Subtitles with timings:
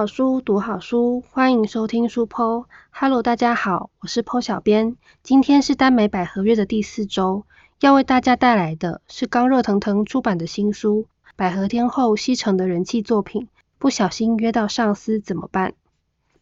[0.00, 2.64] 好书，读好书，欢迎收听书剖。
[2.90, 4.96] Hello，大家好，我是剖小编。
[5.22, 7.44] 今天是耽美百合月的第四周，
[7.80, 11.02] 要为大家带来的是刚热腾腾出版的新书
[11.36, 13.42] 《百合天后西城的人气作品》。
[13.78, 15.74] 不小心约到上司怎么办？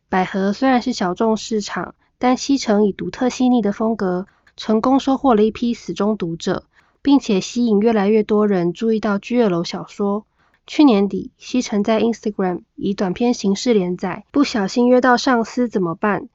[0.09, 6.63] 百合虽然是小众市场，但西城以独特细腻的风格，成功收获了一批死忠读者，
[7.03, 10.27] 并且吸引越来越多人注意到居二楼小说。
[10.69, 16.29] 去年底，西城在 Instagram 以短片形式连载，不小心约到上司怎么办？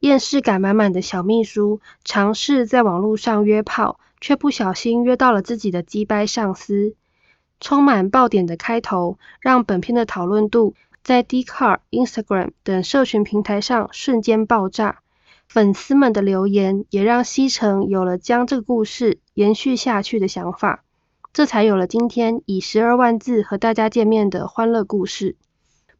[0.00, 6.94] 厌世感满满的小秘书尝试在网络上约炮，却不小心约到了自己的鸡掰上司。
[7.58, 14.98] 充满爆点的开头，让本片的讨论度在 d c a r Instagram 等社群平台上瞬间爆炸。
[15.48, 20.83] 粉丝们的留言也让西城有了将这个故事延续下去的想法。
[21.34, 25.34] 这才有了今天以十二万字和大家见面的欢乐故事。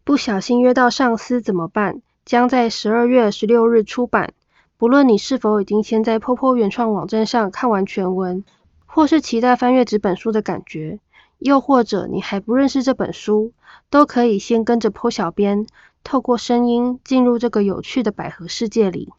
[0.04, 2.02] 不小心约到上司怎么办？
[2.24, 4.32] 将在十二月十六日出版。
[4.78, 8.44] 不论你是否已经先在破破原创网站上看完全文，
[8.86, 11.00] 或是期待翻阅纸本书的感觉，
[11.40, 13.50] 又或者你还不认识这本书，
[13.90, 15.66] 都可以先跟着破小编，
[16.04, 19.12] 透过声音进入这个有趣的百合世界里。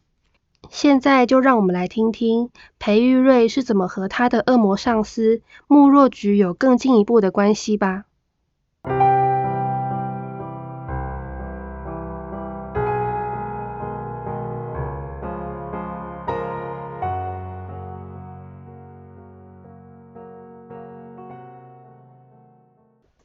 [0.70, 2.50] 现在就让我们来听听
[2.80, 8.06] 裴玉瑞是怎么和他的恶魔上司穆若菊有更进一步的关系吧。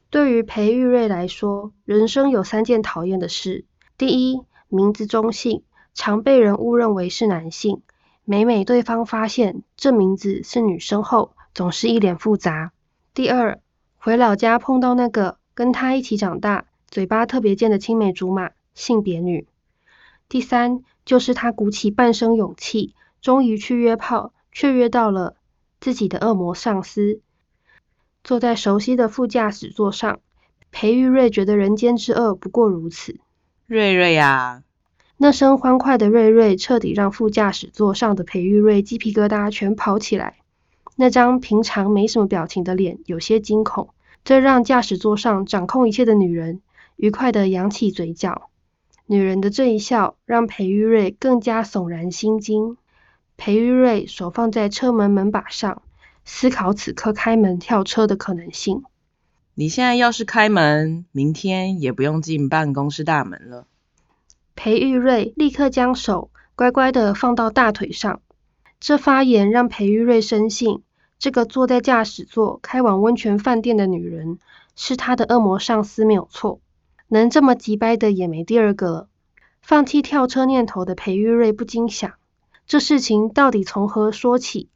[0.09, 3.65] 对于裴玉瑞来说，人生有三件讨厌的事：
[3.97, 5.63] 第一，名字中性。
[5.93, 7.81] 常被人误认为是男性，
[8.23, 12.71] 每每对方发现这名字是女生后，总是一脸复杂。
[13.13, 13.59] 第二，
[13.97, 19.47] 回老家碰到那个跟他一起长大、嘴巴特别贱的青梅竹马，性别女。
[20.29, 25.35] 第三，就是他鼓起半生勇气，终于去约炮，却约到了
[25.81, 27.19] 自己的恶魔上司。
[28.23, 30.21] 坐在熟悉的副驾驶座上，
[30.71, 33.19] 裴玉瑞觉得人间之恶不过如此。
[33.67, 34.63] 瑞瑞呀！
[35.23, 40.37] 那声欢快的“瑞瑞”彻底让副驾驶座上的裴玉瑞鸡皮疙瘩全跑起来。
[40.95, 43.89] 那张平常没什么表情的脸有些惊恐，
[44.23, 46.61] 这让驾驶座上掌控一切的女人
[46.95, 48.49] 愉快地扬起嘴角。
[49.05, 52.77] 女人的这一笑让裴玉瑞更加悚然心惊。
[53.37, 55.83] 裴玉瑞手放在车门门把上，
[56.25, 58.81] 思考此刻开门跳车的可能性。
[59.53, 63.67] 你现在要是开门，明天也不用进办公室大门了。
[64.55, 68.21] 裴玉瑞立刻将手乖乖地放到大腿上，
[68.79, 70.83] 这发言让裴玉瑞深信，
[71.17, 74.37] 这个坐在驾驶座开往温泉饭店的女人
[74.75, 76.59] 是他的恶魔上司没有错，
[77.07, 79.07] 能这么急掰的也没第二个了。
[79.61, 82.13] 放弃跳车念头的裴玉瑞不禁想，
[82.67, 84.69] 这事情到底从何说起？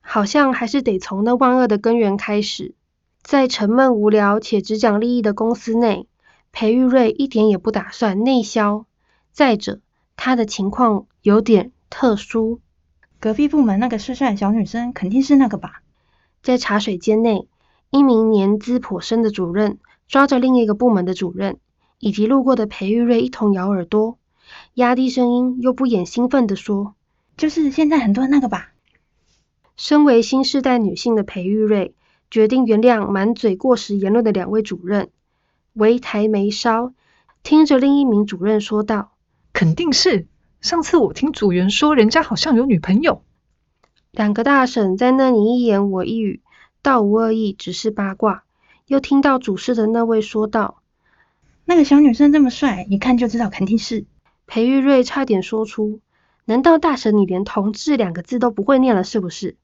[0.00, 2.74] 好像还是得从那万恶的根源开始。
[3.22, 6.08] 在沉闷无聊且只讲利益的公司内，
[6.52, 8.84] 裴玉瑞一点也不打算内销。
[9.34, 9.80] 再者，
[10.14, 12.60] 他的情况有点特殊。
[13.18, 15.82] 隔壁部门那个帅帅的小女生，肯定是那个吧？
[16.40, 17.48] 在茶水间内，
[17.90, 21.58] 一名年资颇深的主任抓着另一个部门的主任
[21.98, 24.18] 以及路过的裴玉瑞一同咬耳朵，
[24.74, 26.94] 压低声音又不掩兴奋地说
[27.36, 28.72] ：“就是现在很多那个吧？”
[29.76, 31.96] 身为新时代女性的裴玉瑞
[32.30, 35.10] 决定原谅满嘴过时言论的两位主任，
[35.72, 36.92] 微抬眉梢，
[37.42, 39.10] 听着另一名主任说道。
[39.54, 40.26] 肯定是，
[40.60, 43.22] 上次我听组员说，人家好像有女朋友。
[44.10, 46.42] 两个大婶在那里一言我一语，
[46.82, 48.42] 道无恶意，只是八卦。
[48.88, 50.82] 又听到主事的那位说道
[51.64, 54.06] ：“那个小女生这么帅，一看就知道肯定是。”
[54.46, 56.00] 裴玉瑞差点说出
[56.44, 59.56] ：“难道大婶你连‘同志’两个字都不会念了是不是？”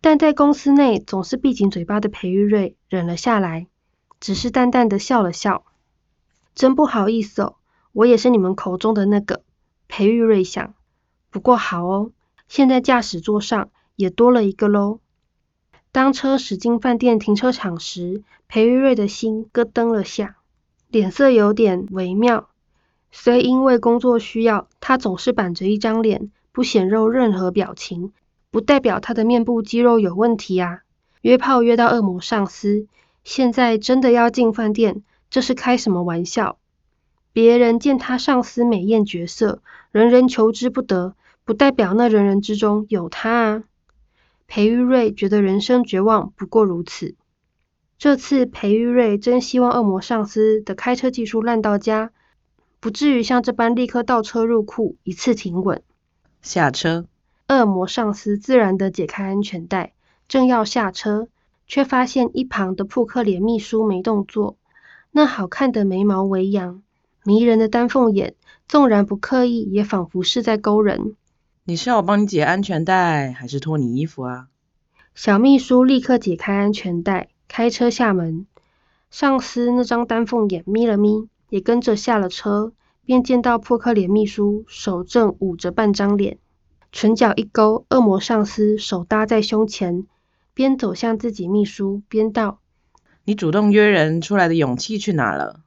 [0.00, 3.66] 但在公司内总是闭紧嘴巴的裴玉瑞忍了下来，
[4.20, 5.66] 只是淡淡的笑了笑
[6.56, 7.56] ：“真不好意思哦。”
[7.94, 9.42] 我也是你们口中的那个
[9.86, 10.74] 裴玉瑞想，
[11.30, 12.10] 不过好哦，
[12.48, 14.98] 现在驾驶座上也多了一个喽。
[15.92, 20.38] 当车驶进饭店停车场时，裴玉瑞的心咯噔了下，
[20.88, 22.48] 脸色有点微妙。
[23.12, 28.12] 虽因为工作需要，他总是板着一张脸，不显露任何表情，
[28.50, 30.80] 不代表他的面部肌肉有问题啊。
[31.20, 32.88] 约炮约到恶魔上司，
[33.22, 36.58] 现在真的要进饭店，这是开什么玩笑？
[37.34, 39.60] 别人见他上司美艳绝色，
[39.90, 43.64] 人人求之不得，不代表那人人之中有他啊。
[44.46, 47.16] 裴玉瑞觉得人生绝望不过如此。
[47.98, 52.12] 这次裴玉瑞真希望恶魔上司的开车技术烂到家，
[52.78, 55.82] 不至于像这般立刻倒车入库，一次停稳。
[56.40, 57.06] 下车。
[57.48, 59.92] 恶魔上司自然地解开安全带，
[60.28, 61.26] 正要下车，
[61.66, 64.56] 却发现一旁的扑克脸秘书没动作。
[65.10, 66.82] 那好看的眉毛微扬，
[67.24, 68.34] 迷人的丹凤眼，
[68.68, 71.16] 纵然不刻意，也仿佛是在勾人。
[71.64, 74.48] 你是要我帮你解安全带，还是脱你衣服啊？
[75.14, 78.46] 小秘书立刻解开安全带，开车下门。
[79.10, 82.72] 上司那张丹凤眼眯了眯，也跟着下了车，
[83.06, 86.36] 便见到破克脸秘书手正捂着半张脸。
[86.92, 90.06] 唇角一勾，恶魔上司手搭在胸前，
[90.52, 92.58] 边走向自己秘书，边道
[93.24, 95.60] ：“你主动约人出来的勇气去哪了？”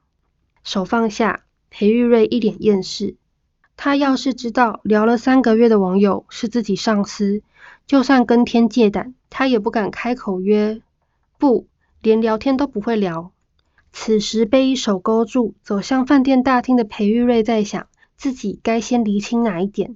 [0.62, 1.44] 手放下，
[1.78, 3.14] 裴玉瑞一脸厌世。
[3.76, 7.40] 他要是知道聊了三个月的网友是自己上司，
[7.86, 10.80] 就算跟天借胆，他也不敢开口约，
[11.38, 11.68] 不，
[12.02, 13.30] 连聊天都不会聊。
[13.92, 17.86] 此时被一手勾住，走向饭店大厅的裴玉瑞在想，
[18.16, 19.94] 自己该先厘清哪一点。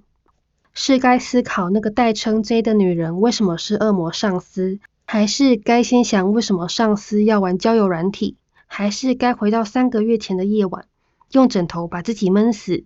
[0.72, 8.36] 是该思考那个代称 J 的女人为什么是恶魔上司，还是该先想为什么上司要玩交友软体，
[8.68, 10.84] 还是该回到三个月前的夜晚，
[11.32, 12.84] 用枕头把自己闷死？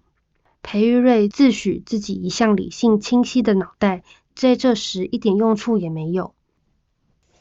[0.63, 4.05] 裴玉瑞自诩自己一向理性清晰的脑袋，
[4.35, 6.33] 在这时一点用处也没有。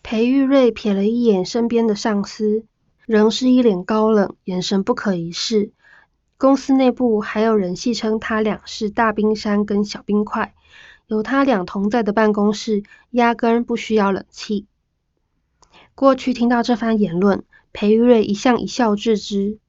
[0.01, 2.65] 裴玉瑞瞥了一眼身边的上司，
[3.05, 5.71] 仍是一脸高冷，眼神不可一世。
[6.37, 10.53] 公司内部还有人戏称他俩是大冰山跟小冰块，
[11.07, 14.65] 有他俩同在的办公室，压根不需要冷气。
[15.93, 17.43] 过去听到这番言论，
[17.73, 19.59] 裴玉瑞一向一笑置之。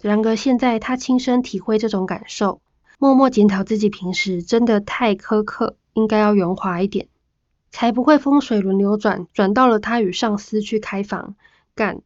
[0.00, 2.60] 然而现在他亲身体会这种感受，
[2.98, 7.08] 默默检讨自己平时真的太苛刻，应该要圆滑一点，
[7.70, 11.34] 才不会风水轮流转，转到了他与上司去开房
[11.74, 12.00] 干。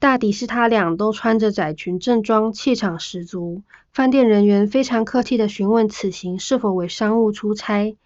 [0.00, 3.62] 大抵是他俩都穿着窄裙正装，气场十足。
[3.92, 7.96] 饭店人员非常客气的询问此行是否为商务出差。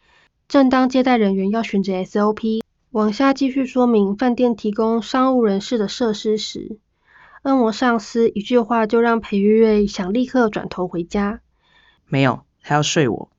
[0.46, 6.78] 正当接待人员要循着 SOP 往下继续说明饭店提供商务人士的设施时，
[7.48, 11.40] 恶魔上司一句话就让裴玉瑞想立刻转头回家。
[12.06, 13.30] 没有，他要睡我。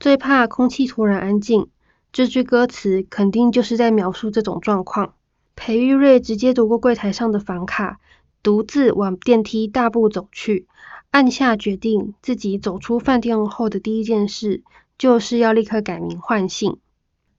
[0.00, 1.68] 最怕空气突然安静。
[2.12, 5.14] 这句歌词肯定就是在描述这种状况。
[5.54, 8.00] 裴玉瑞直接夺过柜台上的房卡，
[8.42, 10.66] 独自往电梯大步走去，
[11.12, 14.64] 暗下决定，自己走出饭店后的第一件事，
[14.98, 16.78] 就是要立刻改名换姓。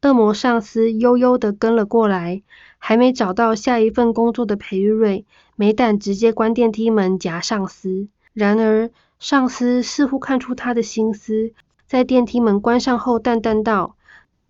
[0.01, 2.43] 恶魔上司悠悠的跟了过来，
[2.77, 8.07] 还没找到下一份工作的裴玉瑞，没胆直接关电梯门夹上司。
[8.33, 8.89] 然而
[9.19, 11.53] 上司似乎看出他的心思，
[11.85, 13.95] 在电梯门关上后，淡淡道：“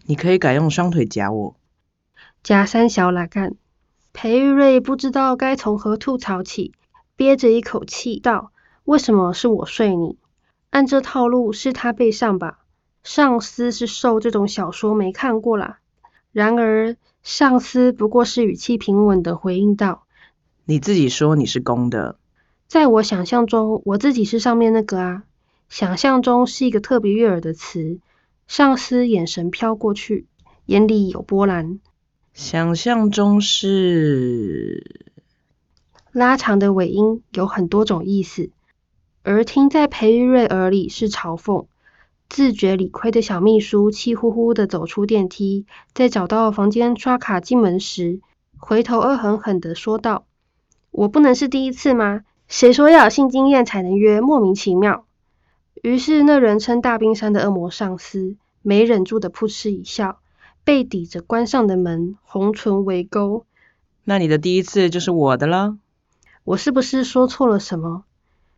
[0.05, 1.55] 你可以改用双腿夹我。”
[2.41, 3.55] 夹三小来干，
[4.13, 6.73] 裴玉瑞不知道该从何吐槽起，
[7.15, 8.51] 憋着一口气道
[8.85, 10.17] ：“为什么是我睡你？
[10.69, 12.59] 按这套路是他背上吧？
[13.03, 15.79] 上司是受这种小说没看过啦。”
[16.31, 20.05] 然而上司不过是语气平稳的回应道
[20.65, 22.17] ：“你自己说你是公的，
[22.67, 25.23] 在我想象中，我自己是上面那个啊。
[25.69, 27.99] 想象中是一个特别悦耳的词。”
[28.45, 30.27] 上司眼神飘过去，
[30.65, 31.79] 眼里有波澜。
[32.33, 35.07] 想象中是
[36.11, 38.51] 拉长的尾音有很多种意思，
[39.23, 41.65] 而听在裴玉瑞耳里是嘲讽。
[42.29, 48.19] 自觉理亏的小秘书气呼呼的走出电梯，在找到房间刷卡进门时，
[48.57, 50.25] 回头恶狠狠的说道
[50.93, 52.23] ：“我不能是第一次吗？
[52.47, 54.21] 谁说要有性经验才能约？
[54.21, 55.05] 莫名其妙。”
[55.81, 60.19] 于是那人称大冰山的恶魔上司没忍住的扑哧一笑。
[60.65, 63.45] 背抵着关上的门，红唇微勾。
[64.05, 65.77] 那你的第一次就是我的了。
[66.45, 68.05] 我是不是说错了什么？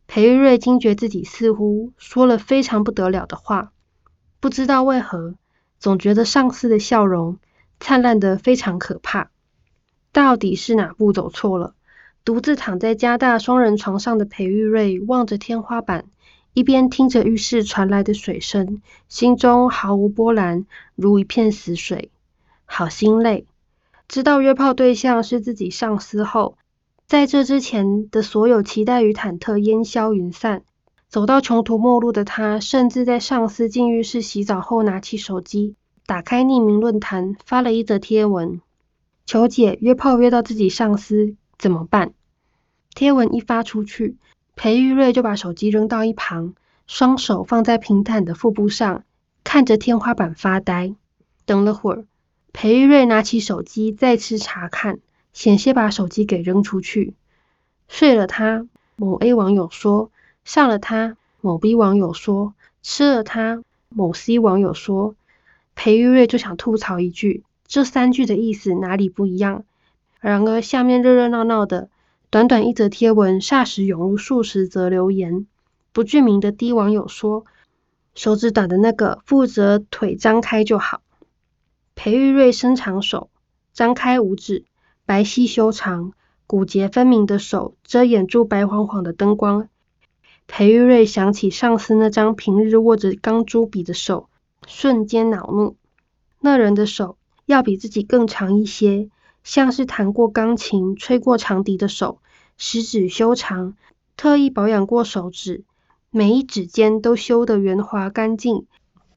[0.06, 3.72] 裴玉瑞惊觉自己似乎说了非常不得了的话，
[4.40, 5.34] 不知道为何，
[5.80, 7.40] 总觉得上司的笑容
[7.80, 9.32] 灿烂的非常可怕。
[10.12, 11.74] 到底是哪步走错了？
[12.26, 16.06] 独自躺在加大双人床上的裴玉瑞望着天花板。
[16.54, 20.66] 一边听着浴室传来的水声，心中毫无波澜，
[20.96, 22.10] 如一片死水，
[22.66, 23.46] 好心累。
[24.08, 26.58] 知道约炮对象是自己上司后，
[27.06, 30.64] 在这之前的所有期待与忐忑烟消云散。
[31.10, 35.76] 走到穷途末路的他，甚至在上司进浴室洗澡后，拿起手机，
[36.08, 38.62] 打开匿名论坛，发了一则贴文，
[39.26, 42.14] 求解约炮约到自己上司怎么办？
[42.94, 44.16] 贴文一发出去。
[44.56, 46.54] 裴玉瑞就把手机扔到一旁，
[46.88, 49.04] 双手放在平坦的腹部上，
[49.44, 50.96] 看着天花板发呆。
[51.46, 52.06] 等了会儿，
[52.54, 55.00] 裴玉瑞拿起手机再次查看，
[55.34, 57.14] 险些把手机给扔出去。
[57.90, 60.10] 睡了他，某 A 网友说；
[60.46, 65.16] 上了他，某 B 网友说，吃了他，某 C 网友说，
[65.76, 69.66] 裴玉瑞就想吐槽一句，这三句的意思哪里不一样？
[70.26, 71.92] 然而下面热热闹闹的，
[72.32, 75.46] 短短一则贴文，霎时涌入数十则留言。
[75.94, 77.46] 不具名的 D 网友说，
[78.16, 81.04] 手指短的那个负责腿张开就好。
[81.94, 83.30] 裴玉瑞伸长手，
[83.72, 84.66] 张开五指，
[85.06, 86.14] 白皙修长。
[86.48, 89.70] 骨节分明的手遮掩住白晃晃的灯光，
[90.48, 94.28] 裴玉瑞想起上司那张平日握着钢珠笔的手，
[94.66, 95.76] 瞬间恼怒。
[96.40, 99.10] 那人的手要比自己更长一些，
[99.46, 102.18] 像是弹过钢琴、吹过长笛的手，
[102.58, 103.76] 十指修长，
[104.18, 105.64] 特意保养过手指，
[106.10, 108.66] 每一指尖都修得圆滑干净，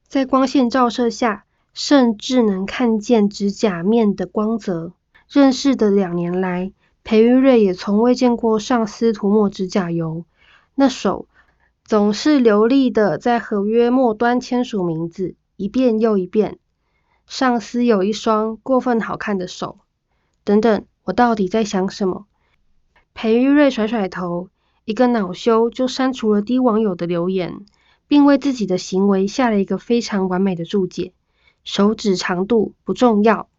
[0.06, 4.92] 在光线照射下，甚至能看见指甲面的光泽。
[5.30, 10.26] 认识的两年来，裴玉瑞也从未见过上司涂抹指甲油，
[10.74, 11.26] 那手
[11.84, 16.58] 总是流利的在合约末端签署名字，一遍又一遍。
[17.26, 19.78] 上司有一双过分好看的手，
[20.48, 22.24] 等等，我到底在想什么？
[23.12, 24.48] 裴玉瑞甩甩头，
[24.86, 27.66] 一个恼羞就删除了低网友的留言，
[28.06, 31.12] 并为自己的行为下了一个非常完美的注解：
[31.64, 33.50] 手指长度不重要，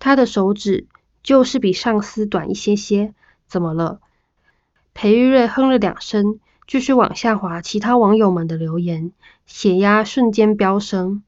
[0.00, 0.88] 他的手指。
[1.22, 3.14] 就是比上司短一些些，
[3.46, 4.00] 怎么了？
[4.92, 9.12] 裴玉瑞哼了两声，继续往下滑其他网友们的留言，
[9.46, 11.22] 血压瞬间飙升。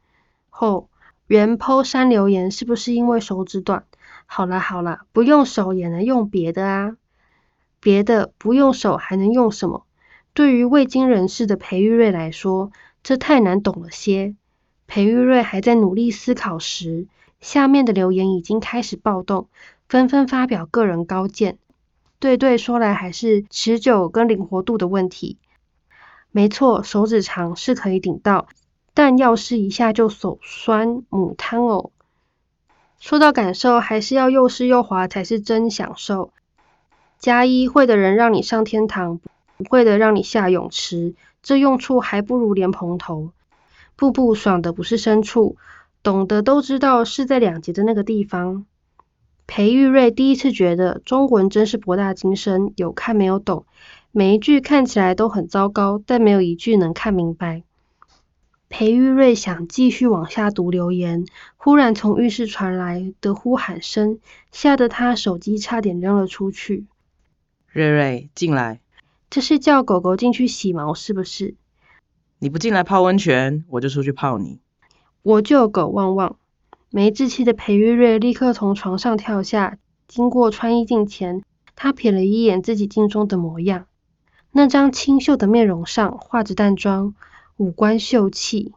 [0.51, 0.91] 后
[1.29, 3.85] 原 po 删留言是不是因为手指短？
[4.27, 6.97] 好啦好啦，不用手也能用别的啊，
[7.81, 9.87] 别的不用手还能用什么？
[10.35, 12.71] 对于未经人事的裴玉瑞来说，
[13.03, 14.35] 这太难懂了些。
[14.87, 17.07] 裴玉瑞还在努力思考时，
[17.41, 19.49] 下面的留言已经开始暴动。
[19.89, 21.59] 纷纷发表个人高见，
[22.19, 25.39] 对对说来还是持久跟灵活度的问题。
[26.33, 28.49] 没错，手指长是可以顶到，
[28.93, 31.93] 但要是一下就手酸母汤哦。
[32.99, 36.31] 说到感受，还是要又湿又滑才是真享受。
[37.19, 39.21] 加一会的人让你上天堂，
[39.57, 43.31] 不会的让你下泳池，这用处还不如莲蓬头。
[43.97, 45.57] 步步爽的不是深处，
[46.03, 48.67] 懂得都知道是在两节的那个地方。
[49.47, 53.65] 裴玉瑞第一次觉得中文真是博大精深，有看没有懂，
[54.11, 57.63] 每一句看起来都很糟糕，但没有一句能看明白。
[58.69, 61.25] 裴玉瑞想继续往下读留言，
[61.57, 64.19] 忽然从浴室传来的呼喊声，
[64.51, 66.87] 吓得他手机差点扔了出去。
[67.69, 68.81] 瑞瑞，进来。
[69.31, 71.55] 这是叫狗狗进去洗毛是不是？
[72.39, 74.61] 你不进来泡温泉，我就出去泡你。
[75.23, 76.37] 我救狗旺旺。
[76.91, 81.43] 没志气的裴玉瑞立刻从床上跳下，经过穿衣镜前，
[81.75, 83.87] 他瞥了一眼自己镜中的模样。
[84.53, 87.15] 那张清秀的面容上画着淡妆，
[87.59, 88.75] 五官秀气，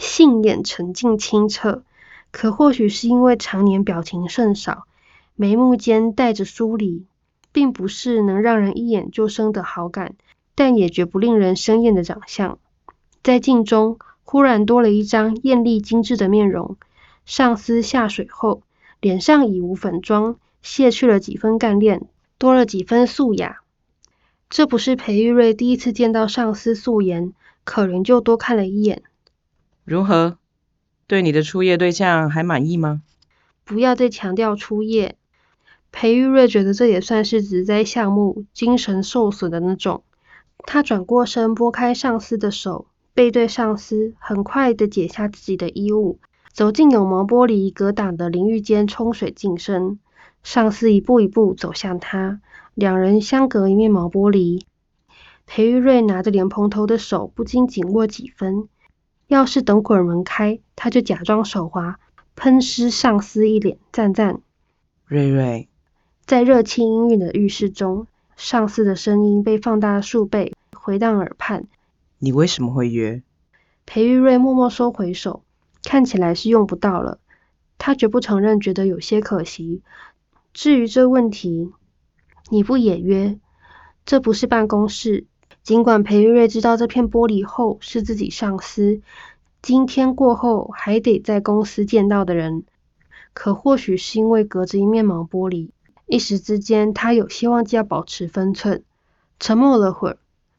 [0.00, 1.84] 杏眼沉静清澈。
[2.32, 4.88] 可或许是因为常年表情甚少，
[5.36, 7.04] 眉目间带着疏离，
[7.52, 10.16] 并不是能让人一眼就生的好感，
[10.56, 12.58] 但也绝不令人生厌的长相。
[13.22, 16.76] 在镜中忽然多了一张艳丽精致的面容。
[17.26, 18.62] 上司下水后，
[19.00, 23.60] 脸上已无粉妆，卸去了几分干练，多了几分素雅。
[24.48, 27.32] 这不是裴玉瑞第一次见到上司素颜，
[27.64, 29.02] 可仍旧多看了一眼。
[29.84, 30.38] 如何？
[31.06, 33.02] 对你的初夜对象还满意吗？
[33.64, 35.16] 不要再强调初夜。
[35.92, 40.04] 裴玉瑞觉得这也算是职灾项目，精神受损的那种。
[40.58, 46.20] 他转过身，拨开上司的手，背对上司，很快的解下自己的衣物。
[46.52, 49.98] 走进有毛玻璃隔挡的淋浴间冲水净身，
[50.42, 52.40] 上司一步一步走向他，
[52.74, 54.62] 两人相隔一面毛玻璃。
[55.52, 58.68] 裴玉瑞拿着莲蓬头的手不禁紧握几分，
[59.26, 61.98] 要是等会门开，他就假装手滑，
[62.36, 63.76] 喷湿上司一脸。
[63.90, 64.42] 赞赞，
[65.06, 65.68] 瑞瑞，
[66.24, 71.66] 在热气氤氲的浴室中，上司的声音被放大数倍，回荡耳畔。
[72.20, 73.20] 你为什么会约？
[73.86, 75.42] 裴玉瑞默默收回手。
[75.82, 77.18] 看起来是用不到了，
[77.76, 79.82] 他绝不承认，觉得有些可惜。
[80.52, 81.72] 至于这问题，
[82.50, 83.36] 你不也约？
[84.06, 85.26] 这不是办公室。
[85.62, 89.00] 尽管裴玉瑞知道这片玻璃后是自己上司，
[89.62, 92.64] 今天过后还得在公司见到的人，
[93.34, 95.68] 可或许是因为隔着一面毛玻璃，
[96.06, 98.82] 一时之间他有些忘记要保持分寸，
[99.38, 100.16] 沉默了会儿，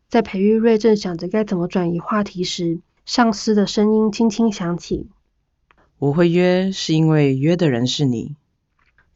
[0.08, 2.79] 在裴玉瑞正想着该怎么转移话题时。
[3.03, 5.08] 上司的声音轻轻响起
[5.98, 8.36] ：“我会约，是因为约的人是你。”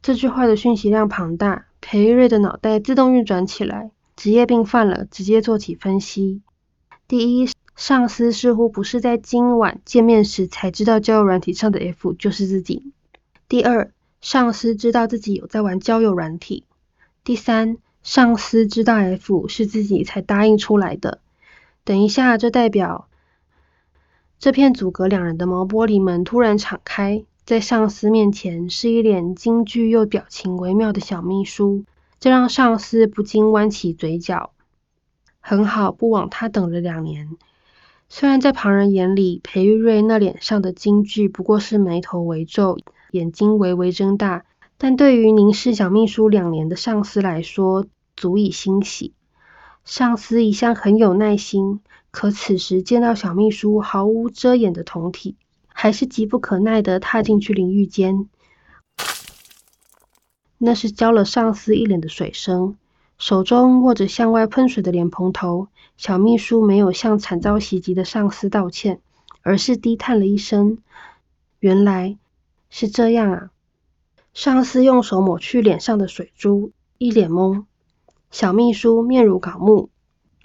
[0.02, 6.40] 这句话的讯息量庞大，裴玉瑞的脑袋自动运转起来，职业病犯了，直接做起分析。
[7.06, 12.92] 第一，上司似乎不是在今晚见面时才知道交友软体上的 F 就是自己。
[13.48, 16.64] 第二，上司知道自己有在玩交友软体。
[17.22, 21.20] 第三，上司知道 F 是自己才答应出来的。
[21.84, 23.08] 等一下，这代表
[24.38, 31.84] 这片阻隔两人的毛玻璃门突然敞开，在上司面前是一脸惊惧又表情微妙的小秘书，
[32.18, 34.52] 这让上司不禁弯起嘴角。
[35.40, 37.36] 很好，不枉他等了两年。
[38.08, 42.78] 虽然在旁人眼里，裴玉瑞那脸上的惊惧不过是眉头微皱，
[43.10, 44.44] 眼睛微微睁大，
[44.78, 49.12] 但对于凝视小秘书两年的上司来说，足以欣喜。
[49.84, 51.80] 上司一向很有耐心，
[52.10, 55.36] 可此时见到小秘书毫无遮掩的酮体，
[55.68, 58.28] 还是急不可耐的踏进去淋浴间。
[60.58, 62.76] 那是浇了上司一脸的水声。
[63.18, 69.00] 手中握着向外喷水的莲蓬头，小秘书没有向惨遭袭击的上司道歉，
[69.40, 70.78] 而是低叹了一声
[71.60, 72.18] ：“原来
[72.68, 73.50] 是这样啊。”
[74.34, 77.64] 上司用手抹去脸上的水珠，一脸懵。
[78.30, 79.88] 小秘书面如槁木，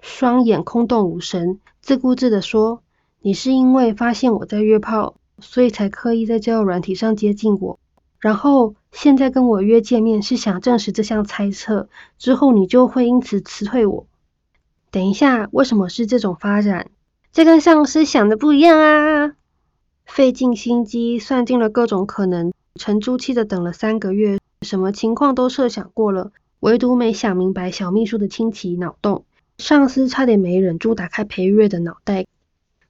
[0.01, 2.81] 双眼空洞无神，自顾自地说
[3.19, 7.79] ：“你是因为发现我在约炮，所以才刻意在交友软体上接近我。”
[8.17, 14.05] 然后现在跟我约见面是想证实这项猜测，之后你就会因此辞退我。
[14.91, 16.89] 等一下，为什么是这种发展？
[17.31, 19.33] 这跟上司想的不一样啊！
[20.05, 29.23] 费尽心机算尽了各种可能，沉住气的等了三个月，什么情况都设想过了，唯独没想明白小秘书的清奇脑洞。
[29.57, 32.25] 上司差点没忍住打开裴瑞的脑袋，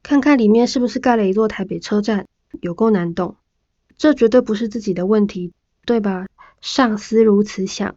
[0.01, 2.25] 看看里面是不是盖了一座台北车站，
[2.61, 3.35] 有够难懂。
[3.97, 5.51] 这绝对不是自己的问题，
[5.85, 6.27] 对吧？
[6.61, 7.95] 上司如此想。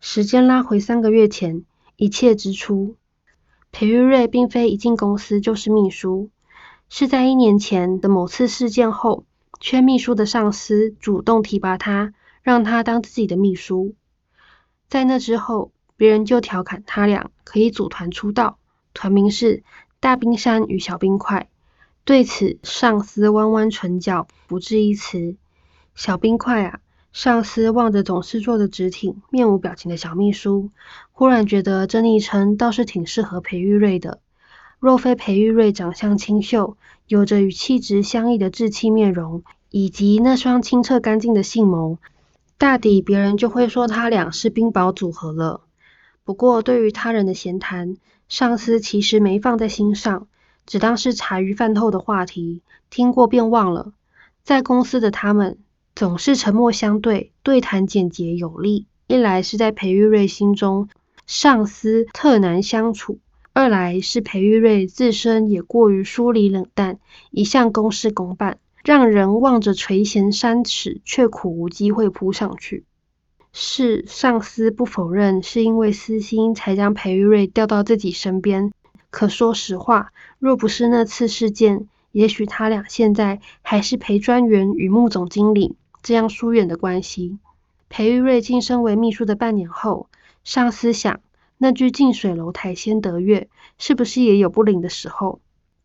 [0.00, 1.64] 时间拉回三个月前，
[1.96, 2.96] 一切之初，
[3.70, 6.30] 裴玉瑞并非一进公司就是秘书，
[6.88, 9.24] 是在一年前的某次事件后，
[9.60, 13.94] 缺秘书的上司主动提拔他，让他当自己的秘书。
[14.88, 18.58] 在那之后，别人就调侃他俩可以组团出道，
[18.92, 19.62] 团名是
[20.00, 21.48] 大冰山与小冰块。
[22.04, 25.36] 对此，上司弯弯唇角，不置一词。
[25.94, 26.80] 小冰块啊！
[27.12, 30.70] 上司望着总是坐得直挺、面无表情的小秘书，
[31.12, 34.20] 忽然觉得这昵称倒是挺适合裴玉瑞的。
[34.78, 41.98] 若非裴玉瑞长相清秀，有着与气质相异的稚气面容，以及那双清澈干净的杏眸，
[42.56, 45.60] 大抵别人就会说他俩是冰雹组合了。
[46.24, 50.28] 不过，对于他人的闲谈，上司其实没放在心上，
[50.64, 53.92] 只当是茶余饭后的话题，听过便忘了。
[54.42, 55.58] 在公司的他们。
[55.94, 58.86] 总是沉默相对，对谈简洁有力。
[59.06, 60.88] 一来是在裴玉瑞心中，
[61.26, 63.18] 上司特难相处；
[63.52, 66.98] 二来是裴玉瑞自身也过于疏离冷淡，
[67.30, 72.84] 一向公事公办，让人望着垂涎三尺，却苦无机会扑上去。
[73.52, 78.72] 是上司不否认，是因为私心才将裴玉瑞调到自己身边。
[79.10, 85.76] 可说实话，若不是那次事件，也许他俩现在还是裴专员与穆总经理。
[86.02, 87.38] 这样疏远的关系，
[87.88, 90.08] 裴玉瑞晋升为秘书的半年后，
[90.42, 91.20] 上司想，
[91.58, 95.40] 那句近水楼台先得月，是不是也有不灵的时候？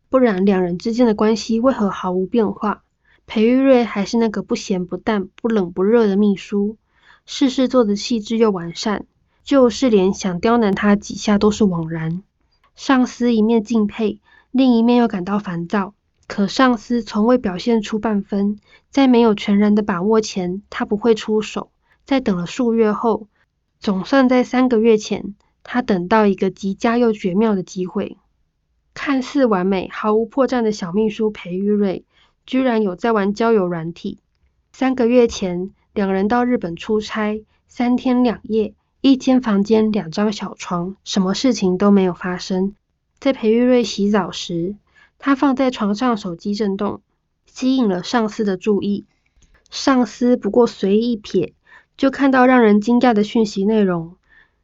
[0.08, 2.82] 不然两人之间的关系为何毫无变化？
[3.26, 6.76] 裴玉瑞还是那个不咸不淡、不冷不热的秘书，
[7.26, 9.04] 事事做得细致又完善，
[9.44, 12.22] 就是连想刁难他几下都是枉然。
[12.74, 14.18] 上司一面敬佩，
[14.50, 15.92] 另一面又感到烦躁。
[16.28, 18.60] 可上司从未表现出半分，
[18.90, 21.70] 在没有全然的把握前，他不会出手。
[22.04, 23.26] 在等了数月后，
[23.80, 28.18] 总算在三个月前，他等到一个极佳又绝妙的机会。
[28.94, 32.04] 看似完美、毫无破绽的小秘书裴玉瑞，
[32.46, 34.18] 居然有在玩交友软体。
[34.70, 42.74] 三个月前，两人到日本出差，三天两夜，一间房间，两张小床，什么事情都没有发生。
[43.18, 44.76] 在裴玉瑞洗澡时，
[45.18, 47.02] 他放在床上，手机震动，
[47.46, 49.04] 吸引了上司的注意。
[49.70, 51.52] 上司不过随意一瞥，
[51.96, 54.16] 就看到让人惊讶的讯息内容：“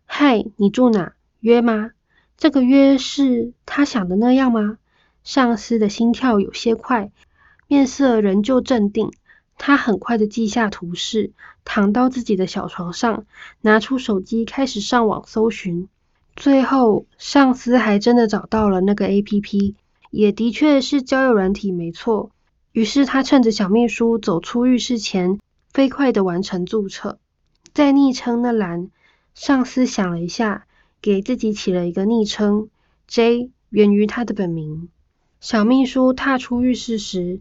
[0.06, 1.14] 嗨，你住哪？
[1.40, 1.90] 约吗？”
[2.38, 4.78] 这个约是他想的那样吗？
[5.22, 7.10] 上司的心跳有些快，
[7.66, 9.12] 面色仍旧镇定。
[9.56, 11.32] 他很快的记下图示，
[11.64, 13.24] 躺到自己的小床上，
[13.60, 15.88] 拿出手机开始上网搜寻。
[16.34, 19.74] 最后，上司还真的找到了那个 APP。
[20.14, 22.30] 也的确是交友软体没错，
[22.70, 25.40] 于是他趁着小秘书走出浴室前，
[25.72, 27.18] 飞快的完成注册。
[27.72, 28.90] 在昵称那栏，
[29.34, 30.66] 上司想了一下，
[31.02, 32.68] 给自己起了一个昵称
[33.08, 34.88] J，源于他的本名。
[35.40, 37.40] 小秘书踏出浴室时，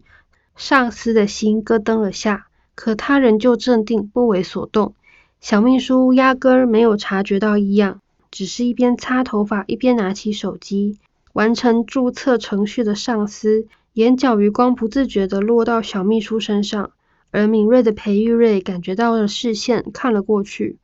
[0.56, 4.96] 上司的心咯噔了下，可他仍旧镇定，不为所动。
[5.40, 8.00] 小秘书压根儿没有察觉到异样，
[8.32, 10.98] 只是一边擦头发一边拿起手机。
[11.34, 16.92] 完成注册程序的上司眼角余光不自觉地落到小秘书身上，
[17.32, 20.78] 而敏锐的裴玉瑞感觉到了视线，看了过去。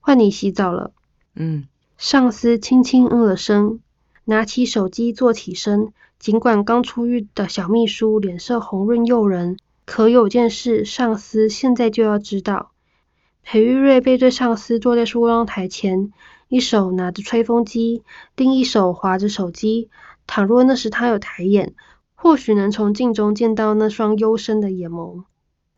[0.00, 0.90] 换你洗澡了。
[1.34, 1.68] 嗯，
[1.98, 3.80] 上司轻轻嗯了声，
[4.24, 5.92] 拿起手机坐起身。
[6.18, 12.70] 尽管刚出狱的小秘书脸色红润诱人，可有件事上司现在就要知道。
[13.42, 16.12] 裴玉瑞背对上司坐在梳妆台前，
[16.48, 18.02] 一手拿着吹风机，
[18.36, 19.88] 另一手划着手机。
[20.26, 21.74] 倘若那时他有抬眼，
[22.14, 25.24] 或许能从镜中见到那双幽深的眼眸。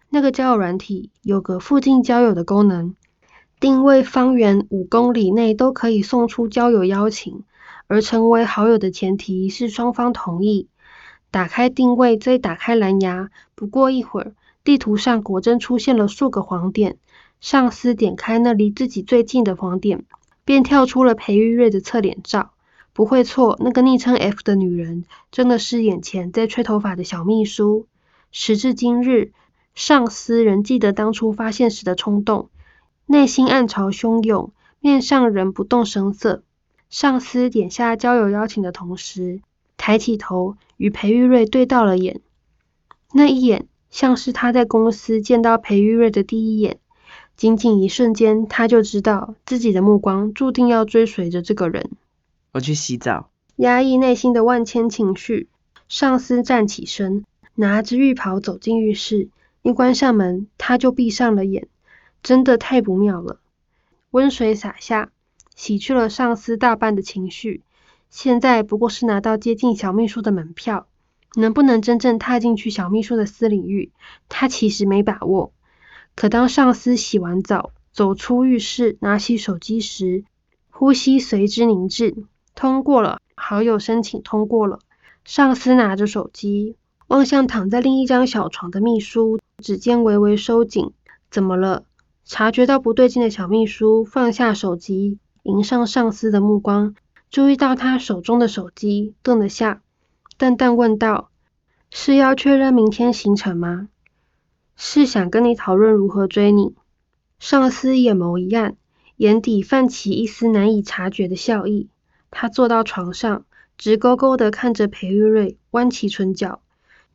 [0.08, 2.94] 那个交友软体有个附近交友的功能，
[3.58, 7.42] 定位方圆五公里内都可以送出交友邀请，
[7.88, 10.68] 而成为好友的前提是双方同意。
[11.32, 16.98] 打开定位，再打开蓝牙，不过一会儿，地图上果真出现了数个黄点。
[17.40, 20.04] 上司点开那离自己最近的黄点，
[20.46, 22.52] 便跳出了裴玉瑞的侧脸照。
[22.94, 27.86] 不会错，那个昵称 F 的女人，真的是眼前在吹头发的小秘书。
[28.32, 29.32] 时至今日，
[29.74, 32.48] 上司仍记得当初发现时的冲动，
[33.04, 36.42] 内心暗潮汹涌，面上仍不动声色。
[36.88, 39.40] 上司点下交友邀请的同时，
[39.76, 42.20] 抬起头与裴玉瑞对到了眼。
[43.12, 46.78] 那一眼，像是他在公司见到裴玉瑞的第一眼。
[47.36, 51.90] 仅仅一瞬间，他就知道自己的目光注定要追随着这个人。
[52.52, 53.28] 我去洗澡。
[53.56, 55.48] 压抑内心的万千情绪，
[55.88, 59.28] 上司站起身，拿着浴袍走进浴室。
[59.62, 61.68] 一关上门，他就闭上了眼。
[62.22, 63.38] 真的太不妙了。
[64.10, 65.10] 温水洒下，
[65.54, 67.62] 洗去了上司大半的情绪。
[68.08, 70.86] 现在不过是拿到接近小秘书的门票，
[71.34, 73.92] 能不能真正踏进去小秘书的私领域，
[74.28, 75.52] 他其实没把握。
[76.16, 80.24] 可当上司洗完澡走出浴室，拿起手机时，
[80.70, 82.24] 呼吸随之凝滞。
[82.54, 84.78] 通过了，好友申请通过了。
[85.24, 86.76] 上司拿着手机，
[87.06, 90.92] 望向躺在另一张小床的秘书，指尖微微收紧。
[91.30, 91.84] 怎么了？
[92.24, 96.94] 察觉到不对劲的小秘书放下手机，迎上上司的目光，
[97.30, 99.82] 注意到他手中的手机，顿了下，
[100.38, 101.28] 淡淡问道
[101.92, 103.88] ：“是要确认明天行程吗？”
[104.76, 106.74] 是想跟你讨论如何追你。
[107.38, 108.76] 上司眼眸一暗，
[109.16, 111.88] 眼底泛起一丝难以察觉的笑意。
[112.30, 113.44] 他坐到床上，
[113.78, 116.60] 直勾勾地看着裴玉瑞，弯起唇角。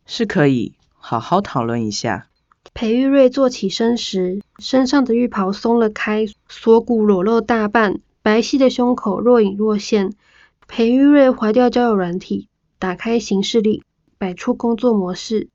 [0.06, 2.28] 是可以好好讨论一下。
[2.74, 10.14] 裴玉瑞坐起身时，身上的浴袍松了开，锁骨裸露大半，白皙的胸口若隐若现。
[10.68, 12.48] 裴玉瑞划掉交友软体，
[12.80, 13.84] 打开行事历，
[14.18, 15.50] 摆出工作模式。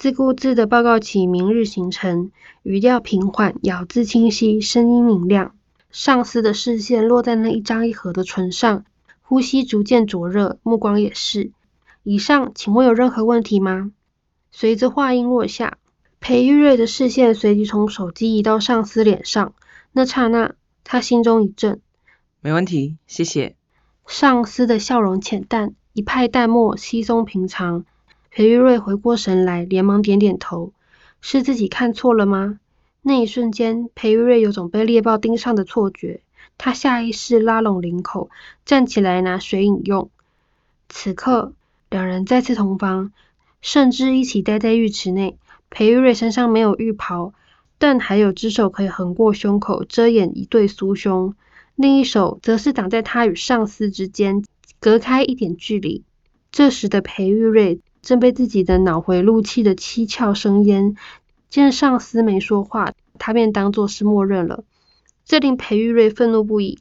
[0.00, 2.30] 自顾自地报告起明日行程，
[2.62, 5.54] 语调平缓，咬字清晰，声音明亮。
[5.90, 8.86] 上司的视线落在那一张一合的唇上，
[9.20, 11.50] 呼吸逐渐灼热，目光也是。
[12.02, 13.92] 以上，请问有任何问题吗？
[14.50, 15.76] 随着话音落下，
[16.18, 19.52] 裴玉瑞的视线随即从手机移到上司脸上。
[19.92, 21.78] 那刹那，他心中一震。
[22.40, 23.54] 没问题，谢谢。
[24.06, 27.84] 上司的笑容浅淡，一派淡漠，稀松平常。
[28.30, 30.72] 裴玉瑞回过神来，连忙点点头。
[31.20, 32.60] 是自己看错了吗？
[33.02, 36.20] 那一瞬间，裴玉瑞有种被猎豹盯上的错觉。
[36.56, 38.30] 他下意识拉拢领口，
[38.64, 40.10] 站起来拿水饮用。
[40.88, 41.52] 此刻，
[41.90, 43.12] 两人再次同房，
[43.62, 45.36] 甚至一起待在浴池内。
[45.68, 47.32] 裴玉瑞身上没有浴袍，
[47.78, 51.34] 但还有只手可以横过胸口遮掩一对酥胸，
[51.74, 54.44] 另一手则是挡在他与上司之间，
[54.78, 56.04] 隔开一点距离。
[56.52, 57.80] 这时的裴玉瑞。
[58.02, 60.96] 正被自己的脑回路气得七窍生烟，
[61.48, 64.64] 见上司没说话，他便当作是默认了。
[65.24, 66.78] 这令裴玉瑞愤怒不已：“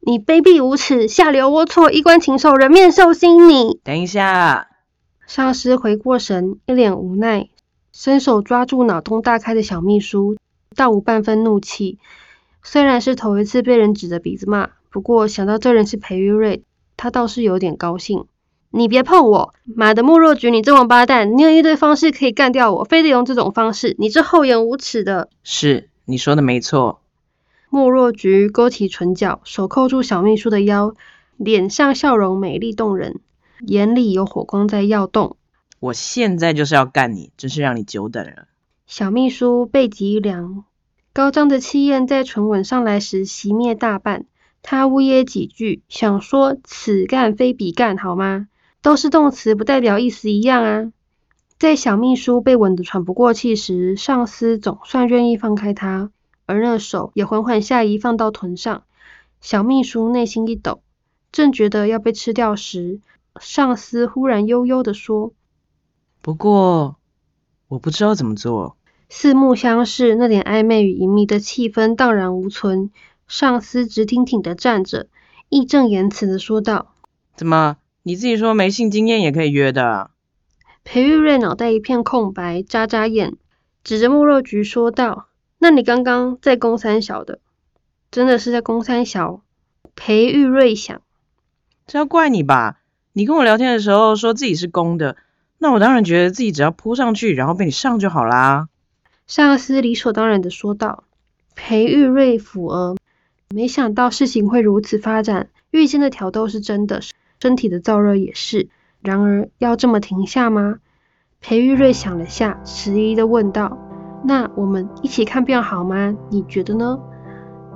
[0.00, 3.48] 你卑鄙无耻，下流龌龊，衣冠禽兽，人面兽心！
[3.48, 4.68] 你……”等一下！
[5.26, 7.48] 上司回过神，一脸无奈，
[7.92, 10.36] 伸手抓住脑洞大开的小秘书，
[10.74, 11.98] 倒无半分怒气。
[12.62, 16.64] 虽然是头一次被人指着鼻子骂，不过想到这人是裴玉瑞，
[16.96, 18.26] 他倒是有点高兴。
[18.70, 19.54] 你别碰我！
[19.64, 21.36] 妈的莫若菊，你这王八蛋！
[21.38, 25.30] 你有一堆方式可以干掉我，非得用这种方式，你这厚颜无耻的！
[25.42, 27.00] 是，你说的没错。
[27.70, 30.94] 莫若菊勾起唇角，手扣住小秘书的腰，
[31.36, 33.20] 脸上笑容美丽动人，
[33.66, 35.36] 眼里有火光在耀动。
[35.80, 38.46] 我现在就是要干你，真是让你久等了。
[38.86, 40.64] 小秘书背脊一凉，
[41.12, 44.26] 高涨的气焰在唇吻上来时熄灭大半。
[44.62, 48.48] 他呜咽几句，想说此干非彼干，好吗？
[48.86, 50.92] 都是动词，不代表意思一样啊。
[51.58, 56.12] 在小秘书被吻得喘不过气时，上司总算愿意放开他，
[56.46, 58.84] 而那手也缓缓下移放到臀上。
[59.40, 60.82] 小秘书内心一抖，
[61.32, 63.00] 正觉得要被吃掉时，
[63.40, 65.32] 上司忽然悠悠地说
[66.22, 66.94] ：“不过，
[67.66, 68.76] 我不知道怎么做。”
[69.10, 72.92] 四目相视，那点暧昧与隐秘的气氛荡然无存。
[73.26, 75.08] 上司直挺挺地站着，
[75.48, 76.94] 义正言辞地说道
[77.34, 80.12] ：“怎么，你自己说没性经验也可以约的？”
[80.84, 83.34] 裴玉瑞脑袋一片空白，眨眨眼，
[83.82, 85.26] 指着莫若菊说道
[85.58, 87.40] ：“那你刚刚在公三小的，
[88.12, 89.40] 真的是在公三小？”
[89.96, 91.02] 裴玉瑞想
[91.88, 92.78] ：“这要怪你吧？
[93.12, 95.16] 你跟我聊天的时候说自己是公的，
[95.58, 98.68] 那我当然觉得自己只要扑上去，然后被你上就好啦。”
[99.26, 101.02] 上司理所当然的说道。
[101.56, 102.94] 裴玉瑞抚额，
[103.48, 105.48] 没想到事情会如此发展。
[105.72, 107.00] 玉间的挑逗是真的，
[107.40, 108.68] 身体的燥热也是。
[109.00, 110.76] 然而，要这么停下吗？
[111.40, 113.78] 裴玉瑞想了下，迟疑地问道
[114.24, 116.16] ：“那我们一起看病好吗？
[116.30, 116.98] 你觉得呢？”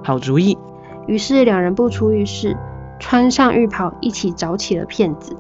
[0.03, 0.59] 好主意。
[1.07, 2.57] 于是两人不出浴室，
[2.99, 5.37] 穿上浴袍，一起找起了骗子。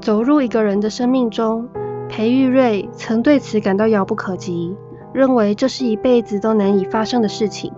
[0.00, 1.68] 走入一个人的生命中，
[2.10, 4.76] 裴玉瑞曾对此感到遥不可及。
[5.14, 7.72] 认为这是一辈子都难以发生的事情，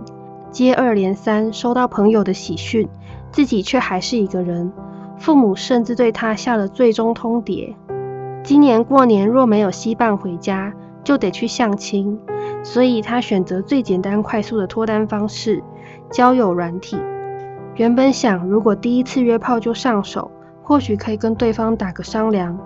[0.51, 2.89] 接二连三收到朋友的喜讯，
[3.31, 4.73] 自己却还是一个人。
[5.19, 7.75] 父母甚至对他下了最终通牒：
[8.43, 10.73] 今年过年若没有惜伴回家，
[11.05, 12.19] 就得去相亲。
[12.63, 15.63] 所以他选择最简单快速的脱单方式——
[16.11, 16.97] 交友软体。
[17.75, 20.31] 原本想，如果第一次约炮就上手，
[20.63, 22.59] 或许可以跟对方打个商量，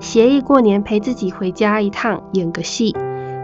[0.00, 2.94] 协议过年陪自己回家一趟，演个戏。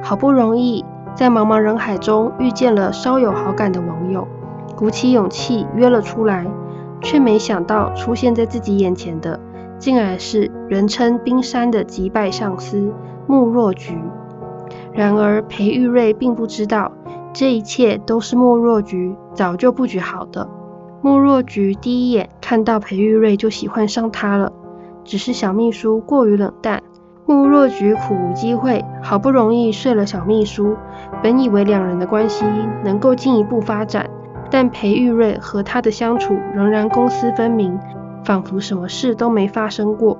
[0.04, 4.28] 好不容易在茫茫人海中遇见了稍有好感的网友，
[4.76, 6.46] 鼓起勇气约了出来，
[7.00, 9.40] 却没想到出现在自己眼前的，
[9.78, 12.92] 竟然是人称冰山的击败上司
[13.26, 13.98] 慕若菊。
[14.92, 16.92] 然而裴玉瑞并不知道，
[17.32, 20.46] 这一切都是慕若菊早就布局好的。
[21.00, 24.52] 慕若菊第一眼看到裴玉瑞就喜欢上他了，
[25.02, 26.82] 只是小秘书过于冷淡。
[27.26, 30.76] 穆若菊苦无机会，好不容易睡了小秘书，
[31.22, 32.44] 本以为两人的关系
[32.84, 34.10] 能够进一步发展，
[34.50, 37.78] 但裴玉瑞和他的相处仍然公私分明，
[38.24, 40.18] 仿佛什么事都没发生过。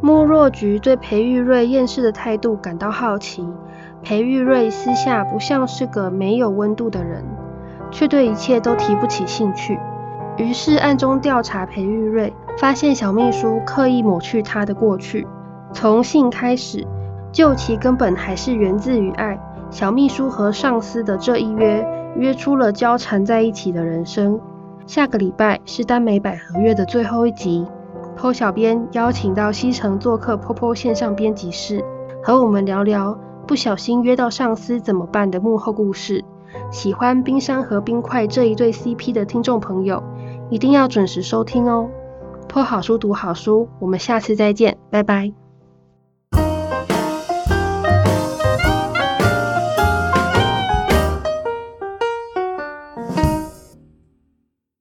[0.00, 3.46] 穆若菊对裴玉瑞厌世的态度感到好奇，
[4.02, 7.22] 裴玉瑞私下不像是个没有温度的人，
[7.90, 9.78] 却对一切都提不起兴趣，
[10.38, 15.26] 于是暗中调查裴玉瑞，发现小秘书刻意抹去他的过去。
[15.74, 16.86] 从性开始，
[17.30, 19.38] 究其根本还是源自于爱。
[19.70, 24.40] 小秘书和上司的这一约，约出了交缠在一起的人生。
[24.86, 27.66] 下个礼拜是耽美百合月的最后一集
[28.16, 31.84] 坡小编邀请到西城做客 POPO 线上编辑室，
[32.22, 36.24] 和我们聊聊不小心约到上司怎么办的幕后故事。
[36.70, 40.02] 喜欢冰山和冰块这一对 CP 的听众朋友，
[40.50, 41.88] 一定要准时收听哦。
[42.48, 45.43] PO 好书读好书，我们下次再见，拜拜。